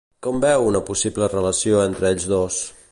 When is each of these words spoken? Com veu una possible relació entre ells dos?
Com 0.27 0.39
veu 0.45 0.63
una 0.69 0.81
possible 0.89 1.29
relació 1.35 1.85
entre 1.89 2.13
ells 2.15 2.29
dos? 2.35 2.63